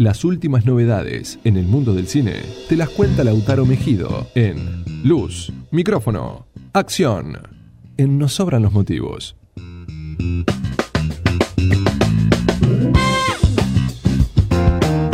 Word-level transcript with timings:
Las 0.00 0.24
últimas 0.24 0.64
novedades 0.64 1.38
en 1.44 1.58
el 1.58 1.66
mundo 1.66 1.92
del 1.92 2.06
cine 2.08 2.36
te 2.70 2.74
las 2.74 2.88
cuenta 2.88 3.22
Lautaro 3.22 3.66
Mejido 3.66 4.26
en 4.34 4.82
Luz, 5.04 5.52
Micrófono, 5.72 6.46
Acción. 6.72 7.36
En 7.98 8.16
Nos 8.16 8.32
Sobran 8.32 8.62
los 8.62 8.72
Motivos. 8.72 9.36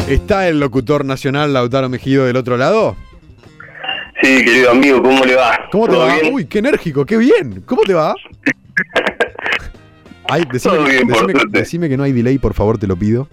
¿Está 0.09 0.49
el 0.49 0.61
locutor 0.61 1.05
nacional 1.05 1.53
Lautaro 1.53 1.89
Mejido 1.89 2.27
del 2.27 2.37
otro 2.37 2.57
lado? 2.57 2.97
Sí, 4.23 4.45
querido 4.45 4.71
amigo, 4.71 5.03
¿cómo 5.03 5.25
le 5.25 5.35
va? 5.35 5.59
¿Cómo 5.73 5.87
te 5.87 5.93
¿Todo 5.93 6.07
va? 6.07 6.15
bien? 6.21 6.33
Uy, 6.35 6.45
qué 6.47 6.59
enérgico, 6.61 7.05
qué 7.05 7.17
bien. 7.17 7.63
¿Cómo 7.67 7.83
te 7.83 7.93
va? 7.95 8.15
Ay, 10.29 10.45
decime, 10.53 10.75
Todo 10.77 10.85
bien, 10.87 11.09
decime- 11.09 11.51
decime 11.51 11.89
que 11.89 11.97
no 11.97 12.03
hay 12.05 12.13
delay, 12.13 12.39
por 12.39 12.55
favor, 12.55 12.79
te 12.79 12.87
lo 12.87 12.97
pido. 12.97 13.29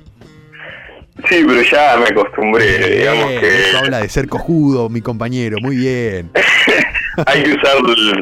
Sí, 1.30 1.44
pero 1.48 1.62
ya 1.62 1.98
me 1.98 2.06
acostumbré, 2.06 2.98
digamos 2.98 3.30
que 3.40 3.70
Eso 3.70 3.78
habla 3.80 4.00
de 4.00 4.10
ser 4.10 4.28
cojudo, 4.28 4.90
mi 4.90 5.00
compañero. 5.02 5.58
Muy 5.62 5.76
bien. 5.76 6.32
hay 7.28 7.44
que 7.44 7.54
usar 7.54 7.76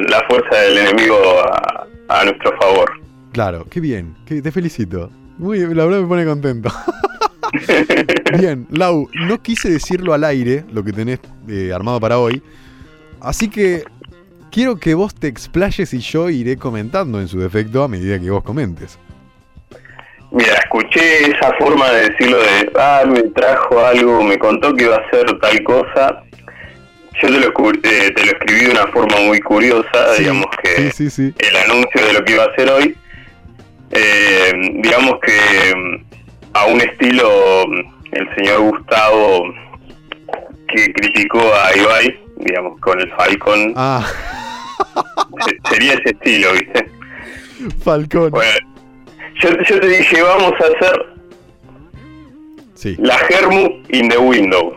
la 0.09 0.21
fuerza 0.29 0.55
del 0.61 0.77
enemigo 0.79 1.15
a, 1.39 1.87
a 2.09 2.25
nuestro 2.25 2.51
favor. 2.59 2.91
Claro, 3.31 3.65
qué 3.69 3.79
bien. 3.79 4.15
qué- 4.25 4.41
te 4.41 4.51
felicito. 4.51 5.09
Muy 5.37 5.59
bien, 5.59 5.75
la 5.75 5.85
verdad 5.85 6.01
me 6.01 6.07
pone 6.07 6.25
contento. 6.25 6.69
bien, 8.37 8.67
Lau, 8.69 9.09
no 9.27 9.41
quise 9.41 9.69
decirlo 9.71 10.13
al 10.13 10.23
aire, 10.25 10.65
lo 10.71 10.83
que 10.83 10.91
tenés 10.91 11.19
eh, 11.47 11.71
armado 11.73 11.99
para 11.99 12.19
hoy. 12.19 12.41
Así 13.21 13.47
que 13.49 13.83
quiero 14.51 14.75
que 14.77 14.93
vos 14.95 15.15
te 15.15 15.27
explayes 15.27 15.93
y 15.93 15.99
yo 15.99 16.29
iré 16.29 16.57
comentando 16.57 17.19
en 17.21 17.27
su 17.27 17.39
defecto 17.39 17.83
a 17.83 17.87
medida 17.87 18.19
que 18.19 18.29
vos 18.29 18.43
comentes. 18.43 18.99
Mira, 20.31 20.53
escuché 20.53 21.29
esa 21.29 21.51
forma 21.59 21.89
de 21.91 22.09
decirlo 22.09 22.37
de, 22.37 22.71
ah, 22.79 23.03
me 23.05 23.21
trajo 23.23 23.85
algo, 23.85 24.23
me 24.23 24.37
contó 24.39 24.73
que 24.73 24.85
iba 24.85 24.95
a 24.95 24.99
hacer 24.99 25.25
tal 25.39 25.63
cosa. 25.63 26.23
Yo 27.21 27.27
te 27.27 27.39
lo, 27.39 27.47
eh, 27.49 28.11
te 28.15 28.25
lo 28.25 28.31
escribí 28.31 28.65
de 28.65 28.71
una 28.71 28.87
forma 28.87 29.17
muy 29.19 29.39
curiosa, 29.41 30.15
Sí, 30.15 30.21
digamos 30.23 30.45
que 30.63 30.91
Sí, 30.91 30.91
sí, 30.91 31.09
sí. 31.09 31.33
el 31.37 31.55
anuncio 31.57 32.05
de 32.07 32.13
lo 32.13 32.23
que 32.23 32.33
iba 32.33 32.43
a 32.43 32.47
hacer 32.47 32.69
hoy, 32.69 32.95
eh, 33.91 34.51
digamos 34.81 35.19
que 35.21 35.75
mm, 35.75 36.03
a 36.53 36.65
un 36.67 36.79
estilo 36.81 37.65
mm, 37.67 38.15
el 38.15 38.35
señor 38.35 38.59
Gustavo 38.61 39.53
que 40.69 40.93
criticó 40.93 41.39
a 41.53 41.75
Ibai, 41.77 42.19
digamos, 42.37 42.79
con 42.79 42.99
el 43.01 43.11
Falcon, 43.11 43.73
Ah, 43.75 44.07
se- 45.45 45.69
sería 45.69 45.93
ese 45.95 46.11
estilo, 46.11 46.53
¿viste? 46.53 46.89
Falcón. 47.83 48.31
Bueno, 48.31 48.51
yo, 49.41 49.49
yo 49.67 49.79
te 49.79 49.87
dije, 49.87 50.21
vamos 50.21 50.53
a 50.53 50.63
hacer 50.65 51.05
Sí. 52.75 52.95
la 52.99 53.17
Germu 53.17 53.83
in 53.89 54.09
the 54.09 54.17
window. 54.17 54.75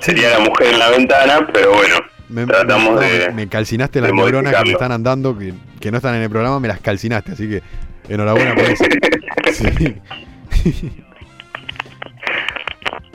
Sería 0.00 0.30
la 0.30 0.40
mujer 0.40 0.68
en 0.72 0.78
la 0.78 0.88
ventana, 0.90 1.46
pero 1.52 1.74
bueno, 1.74 1.96
Me, 2.28 2.46
tratamos 2.46 2.98
me- 3.00 3.06
de... 3.08 3.30
me- 3.32 3.48
calcinaste 3.48 4.00
las 4.00 4.12
neuronas 4.12 4.54
que 4.56 4.64
me 4.64 4.70
están 4.72 4.90
andando, 4.92 5.36
que, 5.38 5.52
que 5.78 5.90
no 5.90 5.98
están 5.98 6.14
en 6.16 6.22
el 6.22 6.30
programa, 6.30 6.58
me 6.58 6.68
las 6.68 6.80
calcinaste, 6.80 7.32
así 7.32 7.48
que 7.48 7.62
enhorabuena 8.08 8.54
por 8.54 8.64
eso. 8.64 8.84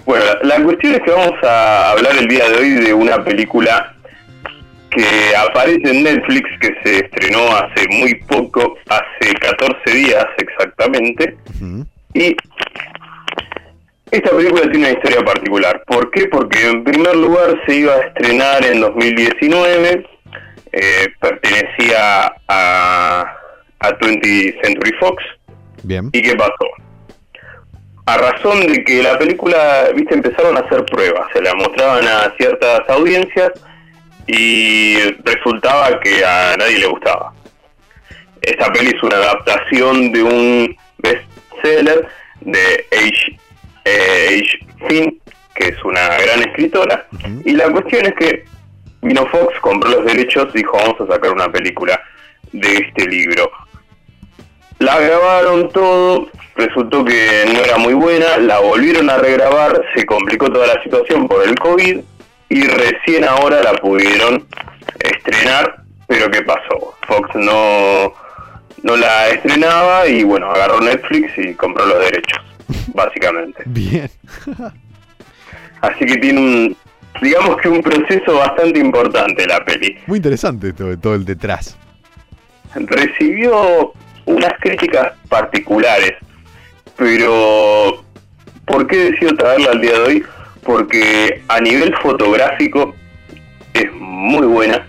Bueno, 0.06 0.23
la, 0.44 0.58
la 0.58 0.63
cuestión 0.63 0.94
es 0.94 1.00
que 1.02 1.11
vamos 1.11 1.33
a 1.44 1.91
hablar 1.91 2.16
el 2.17 2.28
día 2.28 2.47
de 2.47 2.56
hoy 2.58 2.69
de 2.75 2.94
una 2.94 3.23
película 3.23 3.94
que 4.95 5.35
aparece 5.35 5.89
en 5.89 6.03
Netflix, 6.03 6.49
que 6.59 6.75
se 6.83 7.05
estrenó 7.05 7.47
hace 7.55 7.88
muy 7.89 8.15
poco, 8.27 8.77
hace 8.89 9.33
14 9.33 9.91
días 9.91 10.25
exactamente, 10.38 11.38
y 12.13 12.35
esta 14.11 14.29
película 14.31 14.61
tiene 14.63 14.89
una 14.89 14.91
historia 14.91 15.21
particular. 15.25 15.83
¿Por 15.88 16.09
qué? 16.11 16.27
Porque 16.27 16.69
en 16.69 16.83
primer 16.83 17.16
lugar 17.16 17.61
se 17.66 17.75
iba 17.75 17.93
a 17.93 18.01
estrenar 18.01 18.66
en 18.66 18.81
2019, 18.81 20.07
eh, 20.71 21.07
pertenecía 21.19 22.34
a, 22.47 23.25
a 23.79 24.00
20th 24.00 24.61
Century 24.63 24.94
Fox, 25.00 25.22
Bien. 25.85 26.09
¿Y 26.13 26.22
qué 26.22 26.35
pasó? 26.35 26.67
A 28.07 28.17
razón 28.17 28.61
de 28.67 28.84
que 28.84 29.03
la 29.03 29.17
película, 29.17 29.89
viste, 29.95 30.16
empezaron 30.16 30.57
a 30.57 30.61
hacer 30.61 30.84
pruebas, 30.85 31.28
se 31.34 31.41
la 31.41 31.53
mostraban 31.55 32.07
a 32.07 32.34
ciertas 32.38 32.81
audiencias 32.89 33.51
y 34.28 34.97
resultaba 35.24 36.00
que 36.00 36.24
a 36.25 36.56
nadie 36.58 36.80
le 36.80 36.88
gustaba. 36.88 37.34
Esta 38.41 38.72
peli 38.72 38.91
es 38.96 39.03
una 39.03 39.18
adaptación 39.18 40.12
de 40.12 40.24
un 40.24 40.78
bestseller 41.00 42.08
de 42.41 42.85
H. 42.91 43.40
eh, 43.85 44.41
H. 44.41 44.88
Finn, 44.88 45.22
que 45.56 45.69
es 45.69 45.84
una 45.84 46.08
gran 46.18 46.41
escritora, 46.41 47.08
y 47.44 47.53
la 47.53 47.72
cuestión 47.72 48.06
es 48.06 48.14
que 48.16 48.46
vino 49.02 49.25
Fox, 49.28 49.59
compró 49.62 49.90
los 49.90 50.06
derechos 50.06 50.47
y 50.53 50.59
dijo 50.59 50.78
vamos 50.78 51.00
a 51.02 51.14
sacar 51.14 51.31
una 51.31 51.52
película 51.52 52.00
de 52.52 52.74
este 52.74 53.08
libro. 53.08 53.50
La 54.80 55.00
grabaron 55.00 55.69
todo, 55.69 56.28
resultó 56.56 57.06
que 57.06 57.46
no 57.52 57.59
era 57.64 57.78
muy 57.78 57.94
buena, 57.94 58.38
la 58.38 58.59
volvieron 58.59 59.09
a 59.09 59.18
regrabar, 59.18 59.81
se 59.96 60.06
complicó 60.06 60.47
toda 60.50 60.68
la 60.68 60.84
situación 60.84 61.28
por 61.28 61.47
el 61.47 61.56
COVID 61.56 62.00
y 62.50 62.61
recién 62.63 63.23
ahora 63.25 63.61
la 63.63 63.73
pudieron 63.73 64.45
estrenar, 65.00 65.83
pero 66.07 66.29
¿qué 66.29 66.41
pasó? 66.44 66.95
Fox 67.07 67.35
no, 67.35 68.13
no 68.83 68.95
la 68.97 69.29
estrenaba 69.29 70.07
y 70.07 70.23
bueno, 70.23 70.51
agarró 70.51 70.79
Netflix 70.81 71.31
y 71.38 71.53
compró 71.55 71.85
los 71.85 72.00
derechos, 72.00 72.39
básicamente. 72.94 73.63
Bien. 73.66 74.09
Así 75.81 76.05
que 76.05 76.17
tiene 76.17 76.39
un, 76.39 76.78
digamos 77.22 77.57
que 77.57 77.69
un 77.69 77.81
proceso 77.81 78.35
bastante 78.35 78.79
importante 78.79 79.45
la 79.47 79.63
peli. 79.63 79.97
Muy 80.07 80.17
interesante 80.17 80.73
todo, 80.73 80.97
todo 80.97 81.16
el 81.16 81.25
detrás. 81.25 81.78
recibió 82.73 83.94
unas 84.25 84.53
críticas 84.59 85.13
particulares, 85.29 86.13
pero 86.97 88.03
¿por 88.66 88.88
qué 88.88 89.11
decido 89.11 89.35
traerla 89.35 89.72
al 89.72 89.81
día 89.81 89.94
de 89.94 90.00
hoy? 90.00 90.25
Porque 90.66 91.42
a 91.48 91.62
nivel 91.62 91.96
fotográfico 92.02 92.96
es 93.74 93.92
muy 93.94 94.48
buena 94.48 94.86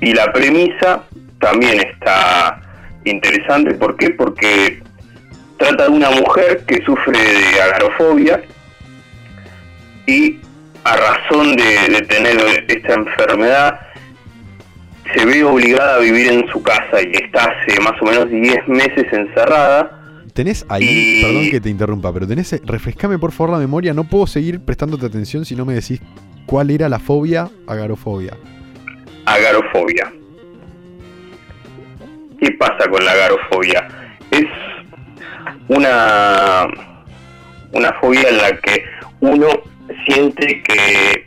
y 0.00 0.12
la 0.14 0.32
premisa 0.32 1.02
también 1.40 1.80
está 1.80 2.60
interesante. 3.04 3.74
¿Por 3.74 3.96
qué? 3.96 4.10
Porque 4.10 4.80
trata 5.58 5.84
de 5.84 5.90
una 5.90 6.10
mujer 6.10 6.64
que 6.66 6.82
sufre 6.84 7.18
de 7.18 7.60
agarofobia 7.60 8.42
y 10.06 10.38
a 10.84 10.96
razón 10.96 11.56
de, 11.56 11.88
de 11.88 12.02
tener 12.02 12.64
esta 12.68 12.94
enfermedad 12.94 13.80
se 15.14 15.24
ve 15.24 15.44
obligada 15.44 15.96
a 15.96 15.98
vivir 15.98 16.32
en 16.32 16.48
su 16.48 16.62
casa 16.62 17.02
y 17.02 17.12
está 17.12 17.44
hace 17.44 17.80
más 17.80 18.00
o 18.00 18.04
menos 18.04 18.30
10 18.30 18.68
meses 18.68 19.06
encerrada. 19.12 19.95
Tenés 20.36 20.66
ahí, 20.68 21.22
perdón 21.22 21.50
que 21.50 21.62
te 21.62 21.70
interrumpa, 21.70 22.12
pero 22.12 22.26
tenés, 22.26 22.60
refrescame 22.62 23.18
por 23.18 23.32
favor 23.32 23.54
la 23.54 23.58
memoria, 23.58 23.94
no 23.94 24.04
puedo 24.04 24.26
seguir 24.26 24.60
prestándote 24.60 25.06
atención 25.06 25.46
si 25.46 25.56
no 25.56 25.64
me 25.64 25.72
decís 25.72 26.02
cuál 26.44 26.70
era 26.70 26.90
la 26.90 26.98
fobia, 26.98 27.48
agarofobia. 27.66 28.36
Agarofobia. 29.24 30.12
¿Qué 32.38 32.50
pasa 32.52 32.86
con 32.90 33.02
la 33.02 33.12
agarofobia? 33.12 33.88
Es 34.30 34.44
una, 35.68 36.66
una 37.72 37.92
fobia 37.94 38.28
en 38.28 38.36
la 38.36 38.58
que 38.58 38.84
uno 39.20 39.48
siente 40.04 40.62
que 40.64 41.24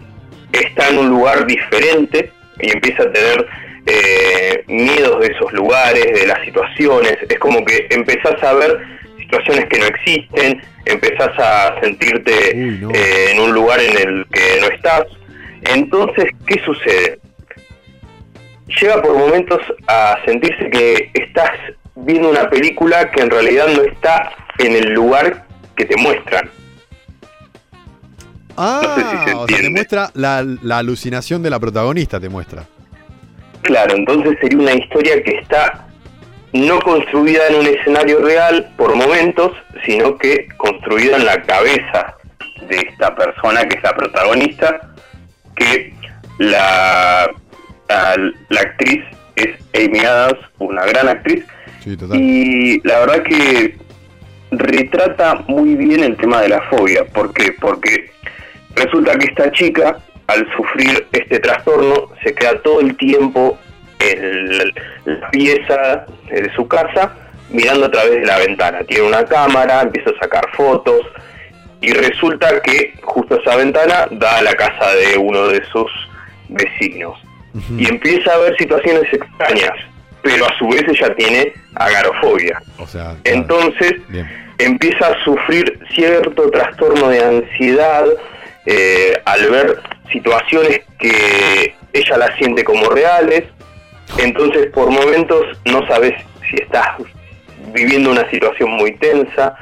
está 0.51 0.89
en 0.89 0.99
un 0.99 1.09
lugar 1.09 1.47
diferente 1.47 2.31
y 2.61 2.69
empieza 2.69 3.01
a 3.01 3.11
tener 3.11 3.47
eh, 3.87 4.63
miedos 4.67 5.19
de 5.21 5.33
esos 5.33 5.51
lugares, 5.51 6.05
de 6.13 6.27
las 6.27 6.45
situaciones. 6.45 7.17
Es 7.27 7.39
como 7.39 7.65
que 7.65 7.87
empezás 7.89 8.43
a 8.43 8.53
ver 8.53 8.98
situaciones 9.29 9.65
que 9.69 9.79
no 9.79 9.85
existen, 9.85 10.61
empezás 10.85 11.37
a 11.37 11.79
sentirte 11.81 12.51
Uy, 12.55 12.77
no. 12.81 12.89
eh, 12.91 13.31
en 13.31 13.39
un 13.39 13.53
lugar 13.53 13.79
en 13.79 13.95
el 13.97 14.25
que 14.31 14.59
no 14.59 14.67
estás. 14.67 15.03
Entonces, 15.61 16.25
¿qué 16.47 16.59
sucede? 16.65 17.19
Llega 18.81 19.01
por 19.01 19.17
momentos 19.17 19.59
a 19.87 20.17
sentirse 20.25 20.69
que 20.69 21.11
estás 21.13 21.51
viendo 21.95 22.29
una 22.29 22.49
película 22.49 23.11
que 23.11 23.21
en 23.21 23.29
realidad 23.29 23.67
no 23.75 23.83
está 23.83 24.31
en 24.57 24.75
el 24.75 24.93
lugar 24.93 25.45
que 25.75 25.85
te 25.85 25.97
muestran. 25.97 26.49
Ah, 28.57 28.95
sé 28.95 29.17
si 29.17 29.29
se 29.29 29.35
o 29.35 29.47
sea, 29.47 29.57
te 29.57 29.69
muestra 29.69 30.09
la, 30.13 30.45
la 30.61 30.77
alucinación 30.79 31.41
de 31.41 31.49
la 31.49 31.59
protagonista, 31.59 32.19
te 32.19 32.29
muestra. 32.29 32.65
Claro, 33.61 33.95
entonces 33.95 34.37
sería 34.41 34.57
una 34.59 34.73
historia 34.73 35.21
que 35.23 35.31
está 35.37 35.88
no 36.53 36.79
construida 36.79 37.47
en 37.47 37.55
un 37.55 37.67
escenario 37.67 38.19
real 38.19 38.71
por 38.77 38.95
momentos, 38.95 39.51
sino 39.85 40.17
que 40.17 40.47
construida 40.57 41.17
en 41.17 41.25
la 41.25 41.41
cabeza 41.43 42.15
de 42.67 42.77
esta 42.77 43.15
persona 43.15 43.67
que 43.67 43.77
es 43.77 43.83
la 43.83 43.95
protagonista, 43.95 44.79
que 45.55 45.93
la, 46.39 47.29
la, 47.87 48.15
la 48.49 48.61
actriz 48.61 49.03
es 49.35 49.49
Amy 49.73 49.99
Adams, 49.99 50.39
una 50.59 50.85
gran 50.85 51.07
actriz, 51.09 51.43
Sí, 51.83 51.95
total. 51.95 52.19
y 52.19 52.81
la 52.87 52.99
verdad 52.99 53.23
que 53.23 53.77
retrata 54.51 55.35
muy 55.47 55.75
bien 55.75 56.03
el 56.03 56.17
tema 56.17 56.41
de 56.41 56.49
la 56.49 56.61
fobia. 56.69 57.05
¿Por 57.05 57.33
qué? 57.33 57.53
Porque 57.59 58.11
resulta 58.75 59.17
que 59.17 59.27
esta 59.27 59.51
chica, 59.51 59.97
al 60.27 60.47
sufrir 60.55 61.07
este 61.11 61.39
trastorno, 61.39 62.09
se 62.23 62.33
queda 62.33 62.59
todo 62.61 62.81
el 62.81 62.95
tiempo 62.97 63.57
la 63.99 65.29
pieza 65.29 66.05
de 66.29 66.51
su 66.55 66.67
casa 66.67 67.15
mirando 67.49 67.87
a 67.87 67.91
través 67.91 68.21
de 68.21 68.25
la 68.25 68.37
ventana. 68.37 68.83
Tiene 68.83 69.07
una 69.07 69.25
cámara, 69.25 69.81
empieza 69.81 70.11
a 70.11 70.19
sacar 70.19 70.49
fotos 70.55 71.01
y 71.81 71.93
resulta 71.93 72.61
que 72.61 72.93
justo 73.01 73.39
esa 73.39 73.55
ventana 73.55 74.07
da 74.11 74.37
a 74.37 74.41
la 74.41 74.53
casa 74.53 74.93
de 74.95 75.17
uno 75.17 75.47
de 75.47 75.63
sus 75.65 75.91
vecinos. 76.49 77.17
Y 77.77 77.89
empieza 77.89 78.31
a 78.33 78.37
ver 78.37 78.55
situaciones 78.57 79.11
extrañas, 79.11 79.73
pero 80.21 80.45
a 80.45 80.57
su 80.57 80.67
vez 80.67 80.83
ella 80.87 81.15
tiene 81.15 81.53
agarofobia. 81.75 82.61
O 82.77 82.85
sea, 82.85 83.15
Entonces 83.23 83.95
empieza 84.59 85.07
a 85.07 85.23
sufrir 85.23 85.79
cierto 85.93 86.49
trastorno 86.51 87.09
de 87.09 87.23
ansiedad 87.23 88.05
eh, 88.65 89.13
al 89.25 89.49
ver 89.49 89.79
situaciones 90.11 90.81
que 90.99 91.73
ella 91.93 92.17
las 92.17 92.35
siente 92.37 92.63
como 92.63 92.89
reales. 92.89 93.45
Entonces 94.19 94.67
por 94.67 94.89
momentos 94.91 95.45
no 95.65 95.85
sabes 95.87 96.13
si 96.49 96.57
estás 96.61 96.97
viviendo 97.73 98.11
una 98.11 98.29
situación 98.29 98.71
muy 98.71 98.91
tensa, 98.97 99.55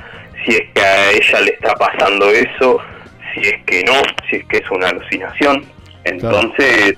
si 0.45 0.51
es 0.51 0.61
que 0.73 0.81
a 0.81 1.11
ella 1.11 1.41
le 1.41 1.51
está 1.51 1.75
pasando 1.75 2.29
eso, 2.31 2.79
si 3.33 3.41
es 3.41 3.63
que 3.65 3.83
no, 3.83 3.93
si 4.29 4.37
es 4.37 4.45
que 4.45 4.57
es 4.57 4.71
una 4.71 4.89
alucinación. 4.89 5.63
Entonces, 6.03 6.95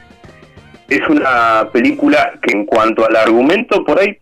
es 0.87 1.01
una 1.09 1.67
película 1.71 2.33
que 2.41 2.55
en 2.55 2.65
cuanto 2.65 3.05
al 3.05 3.15
argumento 3.15 3.83
por 3.83 3.99
ahí 3.99 4.17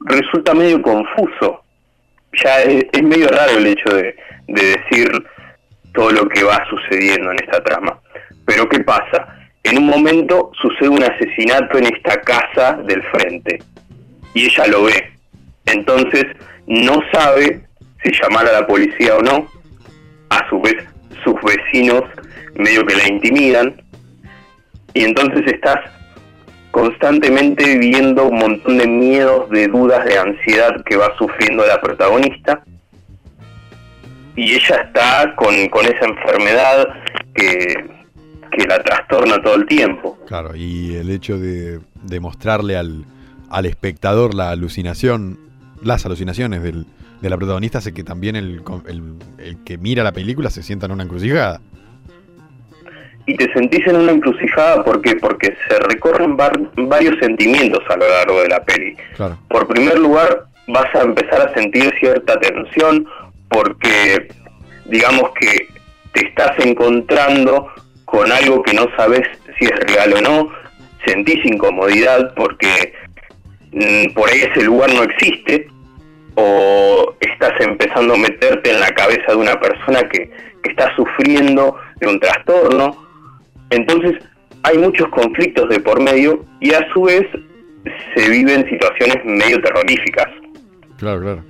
resulta 0.00 0.54
medio 0.54 0.80
confuso. 0.82 1.62
Ya 2.42 2.62
es, 2.62 2.86
es 2.92 3.02
medio 3.02 3.28
raro 3.28 3.58
el 3.58 3.66
hecho 3.66 3.94
de, 3.94 4.14
de 4.48 4.62
decir 4.76 5.10
todo 5.94 6.10
lo 6.10 6.28
que 6.28 6.42
va 6.42 6.64
sucediendo 6.68 7.30
en 7.30 7.38
esta 7.42 7.62
trama. 7.62 7.98
Pero 8.46 8.68
¿qué 8.68 8.80
pasa? 8.80 9.41
En 9.64 9.78
un 9.78 9.86
momento 9.86 10.50
sucede 10.60 10.88
un 10.88 11.02
asesinato 11.02 11.78
en 11.78 11.86
esta 11.86 12.20
casa 12.22 12.74
del 12.84 13.02
frente 13.04 13.62
y 14.34 14.46
ella 14.46 14.66
lo 14.66 14.84
ve. 14.84 15.12
Entonces 15.66 16.24
no 16.66 17.00
sabe 17.12 17.60
si 18.02 18.10
llamar 18.20 18.46
a 18.48 18.60
la 18.60 18.66
policía 18.66 19.16
o 19.16 19.22
no. 19.22 19.46
A 20.30 20.48
su 20.48 20.60
vez 20.60 20.76
sus 21.22 21.34
vecinos 21.42 22.02
medio 22.54 22.84
que 22.86 22.96
la 22.96 23.08
intimidan. 23.08 23.80
Y 24.94 25.04
entonces 25.04 25.42
estás 25.46 25.78
constantemente 26.70 27.78
viendo 27.78 28.26
un 28.26 28.38
montón 28.38 28.78
de 28.78 28.86
miedos, 28.86 29.48
de 29.50 29.68
dudas, 29.68 30.04
de 30.04 30.18
ansiedad 30.18 30.82
que 30.84 30.96
va 30.96 31.16
sufriendo 31.18 31.64
la 31.66 31.80
protagonista. 31.80 32.64
Y 34.34 34.54
ella 34.54 34.76
está 34.76 35.34
con, 35.36 35.68
con 35.68 35.84
esa 35.84 36.06
enfermedad 36.06 36.88
que, 37.34 38.01
que 38.56 38.66
la 38.66 38.82
trastorna 38.82 39.42
todo 39.42 39.54
el 39.56 39.66
tiempo. 39.66 40.18
Claro, 40.26 40.54
y 40.54 40.94
el 40.94 41.10
hecho 41.10 41.38
de, 41.38 41.80
de 42.02 42.20
mostrarle 42.20 42.76
al, 42.76 43.04
al 43.50 43.66
espectador 43.66 44.34
la 44.34 44.50
alucinación, 44.50 45.38
las 45.82 46.06
alucinaciones 46.06 46.62
del, 46.62 46.86
de 47.20 47.30
la 47.30 47.36
protagonista 47.36 47.78
hace 47.78 47.94
que 47.94 48.04
también 48.04 48.36
el, 48.36 48.62
el, 48.86 49.02
el, 49.38 49.64
que 49.64 49.78
mira 49.78 50.02
la 50.02 50.12
película 50.12 50.50
se 50.50 50.62
sienta 50.62 50.86
en 50.86 50.92
una 50.92 51.04
encrucijada. 51.04 51.60
Y 53.24 53.36
te 53.36 53.52
sentís 53.52 53.86
en 53.86 53.96
una 53.96 54.10
encrucijada 54.10 54.82
¿por 54.82 55.00
qué? 55.00 55.14
porque 55.16 55.54
se 55.68 55.78
recorren 55.78 56.36
var, 56.36 56.58
varios 56.76 57.16
sentimientos 57.20 57.80
a 57.88 57.96
lo 57.96 58.08
largo 58.08 58.42
de 58.42 58.48
la 58.48 58.64
peli. 58.64 58.96
Claro. 59.14 59.38
Por 59.48 59.68
primer 59.68 59.98
lugar, 59.98 60.46
vas 60.66 60.92
a 60.94 61.02
empezar 61.02 61.48
a 61.48 61.54
sentir 61.54 61.92
cierta 62.00 62.38
tensión 62.40 63.06
porque 63.48 64.28
digamos 64.86 65.30
que 65.38 65.68
te 66.12 66.26
estás 66.26 66.58
encontrando 66.58 67.68
con 68.12 68.30
algo 68.30 68.62
que 68.62 68.74
no 68.74 68.86
sabes 68.94 69.22
si 69.58 69.64
es 69.64 69.72
real 69.86 70.12
o 70.12 70.20
no, 70.20 70.52
sentís 71.06 71.42
incomodidad 71.46 72.34
porque 72.34 72.92
mm, 73.72 74.12
por 74.12 74.28
ahí 74.28 74.40
ese 74.40 74.64
lugar 74.64 74.92
no 74.92 75.02
existe, 75.02 75.66
o 76.34 77.14
estás 77.20 77.52
empezando 77.60 78.12
a 78.12 78.18
meterte 78.18 78.70
en 78.70 78.80
la 78.80 78.90
cabeza 78.90 79.32
de 79.32 79.36
una 79.36 79.58
persona 79.58 80.00
que, 80.10 80.30
que 80.62 80.70
está 80.70 80.94
sufriendo 80.94 81.74
de 82.00 82.08
un 82.08 82.20
trastorno. 82.20 83.02
Entonces 83.70 84.22
hay 84.62 84.76
muchos 84.76 85.08
conflictos 85.08 85.70
de 85.70 85.80
por 85.80 85.98
medio 86.02 86.44
y 86.60 86.74
a 86.74 86.86
su 86.92 87.04
vez 87.04 87.26
se 88.14 88.28
viven 88.28 88.68
situaciones 88.68 89.24
medio 89.24 89.58
terroríficas. 89.62 90.28
Claro, 90.98 91.20
claro. 91.22 91.44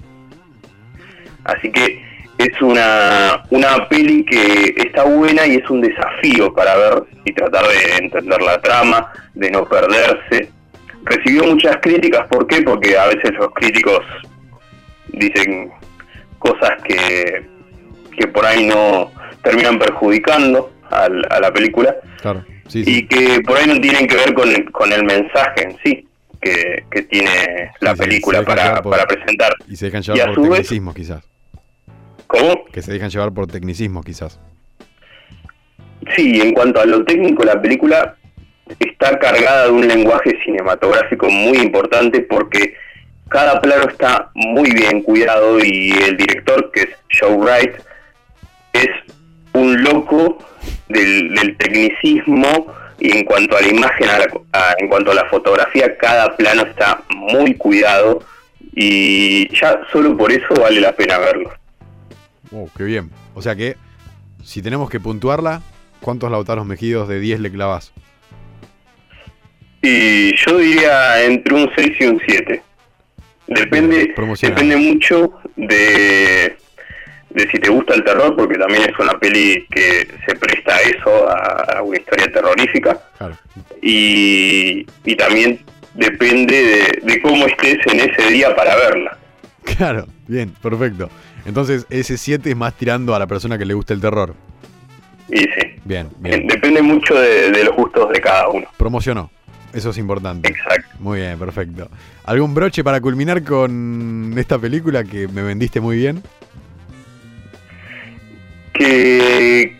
Así 1.44 1.73
que 1.73 2.12
es 2.44 2.61
una, 2.62 3.43
una 3.50 3.89
peli 3.89 4.25
que 4.25 4.75
está 4.77 5.05
buena 5.05 5.47
y 5.47 5.56
es 5.56 5.71
un 5.71 5.81
desafío 5.81 6.53
para 6.55 6.77
ver 6.77 7.03
y 7.25 7.33
tratar 7.33 7.65
de 7.67 7.97
entender 8.05 8.41
la 8.43 8.61
trama, 8.61 9.12
de 9.35 9.50
no 9.50 9.65
perderse. 9.69 10.50
Recibió 11.05 11.44
muchas 11.44 11.77
críticas, 11.83 12.27
¿por 12.29 12.47
qué? 12.47 12.62
Porque 12.62 12.97
a 12.97 13.06
veces 13.06 13.33
los 13.39 13.53
críticos 13.55 14.00
dicen 15.09 15.71
cosas 16.39 16.71
que, 16.85 17.43
que 18.17 18.27
por 18.29 18.45
ahí 18.47 18.67
no 18.67 19.11
terminan 19.43 19.79
perjudicando 19.79 20.73
al, 20.91 21.25
a 21.31 21.41
la 21.41 21.53
película 21.53 21.95
claro, 22.21 22.45
sí, 22.69 22.85
sí. 22.85 22.99
y 22.99 23.06
que 23.09 23.41
por 23.43 23.56
ahí 23.59 23.67
no 23.67 23.81
tienen 23.81 24.06
que 24.06 24.17
ver 24.17 24.35
con 24.35 24.49
el, 24.49 24.71
con 24.71 24.93
el 24.93 25.05
mensaje 25.05 25.65
en 25.65 25.77
sí 25.85 26.06
que, 26.41 26.85
que 26.91 27.03
tiene 27.03 27.71
la 27.81 27.95
Sí, 27.95 28.03
película 28.03 28.43
para, 28.43 28.83
por- 28.83 28.91
para 28.93 29.06
presentar. 29.06 29.55
Y 29.69 29.77
se 29.77 29.87
dejan 29.91 30.03
Y 30.06 30.11
a 30.11 30.15
llevar 30.15 30.35
por 30.35 30.45
su 30.45 30.50
vez- 30.50 30.50
tecnicismos 30.62 30.95
quizás. 30.95 31.25
¿Cómo? 32.32 32.64
Que 32.73 32.82
se 32.82 32.93
dejan 32.93 33.11
llevar 33.11 33.32
por 33.32 33.46
tecnicismos 33.46 34.05
quizás. 34.05 34.40
Sí, 36.17 36.40
en 36.40 36.52
cuanto 36.52 36.81
a 36.81 36.87
lo 36.87 37.05
técnico, 37.05 37.44
la 37.44 37.61
película 37.61 38.17
está 38.81 39.19
cargada 39.19 39.67
de 39.67 39.70
un 39.70 39.87
lenguaje 39.87 40.37
cinematográfico 40.44 41.29
muy 41.31 41.58
importante 41.58 42.20
porque 42.23 42.75
cada 43.29 43.61
plano 43.61 43.84
está 43.88 44.31
muy 44.34 44.70
bien 44.73 45.02
cuidado 45.02 45.58
y 45.62 45.93
el 45.93 46.17
director, 46.17 46.70
que 46.73 46.81
es 46.82 46.88
Joe 47.20 47.37
Wright, 47.37 47.73
es 48.73 48.88
un 49.52 49.82
loco 49.85 50.38
del, 50.88 51.35
del 51.35 51.56
tecnicismo 51.56 52.67
y 52.99 53.17
en 53.17 53.25
cuanto 53.25 53.56
a 53.56 53.61
la 53.61 53.69
imagen, 53.69 54.08
a 54.08 54.19
la- 54.19 54.28
a- 54.52 54.75
en 54.78 54.88
cuanto 54.88 55.11
a 55.12 55.14
la 55.14 55.25
fotografía, 55.26 55.96
cada 55.99 56.37
plano 56.37 56.62
está 56.62 57.02
muy 57.14 57.55
cuidado 57.55 58.23
y 58.75 59.49
ya 59.55 59.81
solo 59.93 60.17
por 60.17 60.32
eso 60.32 60.55
vale 60.61 60.81
la 60.81 60.93
pena 60.93 61.19
verlo. 61.19 61.50
Oh, 62.52 62.69
qué 62.76 62.84
bien. 62.84 63.10
O 63.34 63.43
sea 63.43 63.56
que, 63.56 63.76
si 64.44 64.62
tenemos 64.62 64.90
que 64.90 65.00
puntuarla, 65.00 65.62
¿cuántos 66.00 66.30
Lautaros 66.30 66.66
Mejidos 66.66 67.09
de 67.09 67.21
10 67.21 67.40
le 67.40 67.50
clavas? 67.50 67.92
Y 69.82 70.37
yo 70.37 70.59
diría 70.59 71.23
entre 71.25 71.54
un 71.54 71.71
6 71.75 71.92
y 72.00 72.04
un 72.04 72.21
7. 72.26 72.62
Depende, 73.49 74.14
depende 74.40 74.76
mucho 74.76 75.32
de, 75.56 76.56
de 77.30 77.50
si 77.50 77.59
te 77.59 77.68
gusta 77.71 77.94
el 77.94 78.04
terror, 78.04 78.35
porque 78.37 78.56
también 78.56 78.82
es 78.82 78.99
una 78.99 79.18
peli 79.18 79.66
que 79.71 80.09
se 80.26 80.37
presta 80.37 80.75
a 80.75 80.80
eso, 80.80 81.28
a, 81.28 81.78
a 81.78 81.82
una 81.82 81.99
historia 81.99 82.32
terrorífica. 82.32 82.99
Claro. 83.18 83.37
Y, 83.82 84.87
y 85.04 85.16
también 85.16 85.61
depende 85.94 86.54
de, 87.02 87.12
de 87.12 87.23
cómo 87.23 87.47
estés 87.47 87.78
en 87.92 88.09
ese 88.09 88.30
día 88.30 88.54
para 88.54 88.76
verla. 88.76 89.18
Claro, 89.64 90.06
bien, 90.28 90.50
perfecto. 90.62 91.11
Entonces, 91.44 91.87
ese 91.90 92.16
7 92.16 92.50
es 92.50 92.56
más 92.56 92.75
tirando 92.75 93.14
a 93.14 93.18
la 93.18 93.26
persona 93.26 93.58
que 93.58 93.64
le 93.64 93.75
gusta 93.75 93.94
el 93.94 94.00
terror. 94.00 94.34
Y 95.28 95.38
sí, 95.38 95.49
Bien, 95.84 96.08
bien. 96.18 96.46
depende 96.46 96.82
mucho 96.82 97.14
de, 97.14 97.50
de 97.50 97.64
los 97.64 97.75
gustos 97.76 98.11
de 98.12 98.20
cada 98.20 98.49
uno. 98.49 98.66
Promocionó. 98.76 99.30
Eso 99.72 99.90
es 99.90 99.99
importante. 99.99 100.49
Exacto. 100.50 100.96
Muy 100.99 101.20
bien, 101.20 101.38
perfecto. 101.38 101.88
¿Algún 102.25 102.54
broche 102.54 102.84
para 102.84 103.00
culminar 103.00 103.42
con 103.42 104.34
esta 104.37 104.58
película 104.58 105.02
que 105.02 105.26
me 105.28 105.42
vendiste 105.42 105.80
muy 105.80 105.96
bien? 105.96 106.22
Que, 108.75 109.76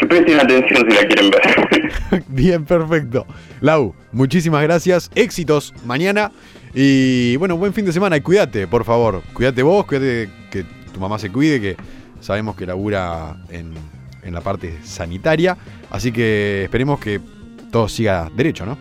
que 0.00 0.06
presten 0.06 0.40
atención 0.40 0.86
si 0.90 0.96
la 0.96 1.06
quieren 1.06 1.30
ver. 1.30 2.24
Bien, 2.28 2.64
perfecto. 2.64 3.26
Lau, 3.60 3.94
muchísimas 4.12 4.62
gracias. 4.62 5.10
Éxitos 5.14 5.72
mañana. 5.84 6.32
Y 6.74 7.36
bueno, 7.36 7.56
buen 7.56 7.72
fin 7.72 7.84
de 7.84 7.92
semana. 7.92 8.16
Y 8.16 8.20
cuídate, 8.20 8.66
por 8.66 8.84
favor. 8.84 9.22
Cuídate 9.32 9.62
vos, 9.62 9.86
cuídate 9.86 10.28
que 10.50 10.64
tu 10.94 11.00
mamá 11.00 11.18
se 11.18 11.30
cuide, 11.30 11.60
que 11.60 11.76
sabemos 12.20 12.56
que 12.56 12.64
labura 12.64 13.36
en, 13.50 13.74
en 14.22 14.34
la 14.34 14.40
parte 14.40 14.78
sanitaria. 14.82 15.56
Así 15.90 16.10
que 16.10 16.64
esperemos 16.64 16.98
que 16.98 17.20
todo 17.70 17.88
siga 17.88 18.30
derecho, 18.34 18.64
¿no? 18.64 18.78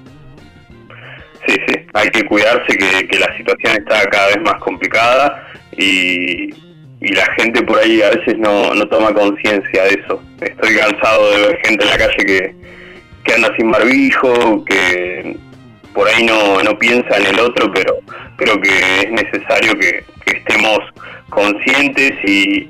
Sí, 1.45 1.55
sí, 1.67 1.75
hay 1.93 2.09
que 2.09 2.23
cuidarse 2.23 2.77
que, 2.77 3.19
la 3.19 3.37
situación 3.37 3.73
está 3.77 4.05
cada 4.09 4.27
vez 4.27 4.41
más 4.43 4.55
complicada 4.61 5.45
y, 5.77 6.53
y 7.01 7.13
la 7.13 7.25
gente 7.37 7.61
por 7.63 7.79
ahí 7.79 8.01
a 8.01 8.11
veces 8.11 8.37
no, 8.37 8.73
no 8.73 8.87
toma 8.87 9.13
conciencia 9.13 9.83
de 9.83 9.89
eso. 9.89 10.21
Estoy 10.39 10.75
cansado 10.77 11.31
de 11.31 11.47
ver 11.47 11.59
gente 11.65 11.83
en 11.83 11.89
la 11.89 11.97
calle 11.97 12.25
que, 12.25 12.55
que 13.25 13.33
anda 13.33 13.53
sin 13.57 13.71
barbijo, 13.71 14.63
que 14.63 15.35
por 15.93 16.07
ahí 16.07 16.23
no, 16.23 16.63
no 16.63 16.79
piensa 16.79 17.17
en 17.17 17.25
el 17.25 17.39
otro, 17.41 17.71
pero 18.37 18.61
que 18.61 19.01
es 19.01 19.11
necesario 19.11 19.77
que 19.77 20.05
estemos 20.25 20.79
conscientes 21.33 22.11
y, 22.25 22.69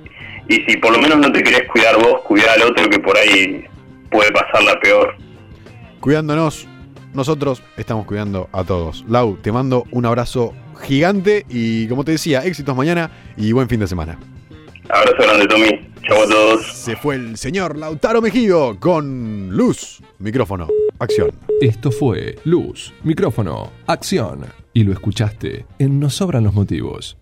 y 0.50 0.55
si 0.67 0.77
por 0.77 0.91
lo 0.91 1.01
menos 1.01 1.17
no 1.20 1.32
te 1.32 1.43
querés 1.43 1.67
cuidar 1.70 1.96
vos, 1.98 2.22
cuidar 2.22 2.50
al 2.50 2.70
otro 2.70 2.89
que 2.89 3.00
por 3.00 3.17
ahí 3.17 3.65
puede 4.10 4.32
pasarla 4.32 4.79
peor. 4.79 5.15
Cuidándonos, 6.00 6.67
nosotros 7.13 7.63
estamos 7.77 8.05
cuidando 8.05 8.50
a 8.51 8.63
todos. 8.63 9.05
Lau, 9.08 9.38
te 9.38 9.51
mando 9.51 9.86
un 9.91 10.05
abrazo 10.05 10.53
gigante 10.82 11.46
y 11.50 11.88
como 11.88 12.03
te 12.03 12.12
decía, 12.13 12.43
éxitos 12.43 12.75
mañana 12.75 13.12
y 13.38 13.51
buen 13.51 13.70
fin 13.70 13.79
de 13.79 13.88
semana. 13.88 14.20
Abrazo 14.89 15.17
grande, 15.20 15.48
Tommy. 15.48 15.93
Chau 16.08 16.22
a 16.22 16.27
todos. 16.27 16.65
Se 16.74 16.98
fue 16.98 17.15
el 17.15 17.38
señor 17.38 17.77
Lautaro 17.77 18.22
Mejido 18.22 18.77
con 18.79 19.50
luz, 19.51 20.01
micrófono, 20.20 20.67
acción. 21.00 21.32
Esto 21.62 21.91
fue 21.91 22.36
Luz, 22.43 22.93
Micrófono, 23.03 23.72
Acción. 23.88 24.41
Y 24.74 24.84
lo 24.84 24.91
escuchaste 24.91 25.65
en 25.79 26.01
Nos 26.01 26.15
Sobran 26.15 26.43
los 26.43 26.53
Motivos. 26.53 27.17